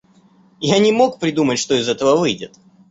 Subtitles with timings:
[0.61, 2.55] Я не мог придумать, что из того выйдет.